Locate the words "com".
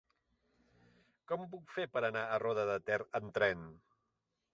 1.31-1.43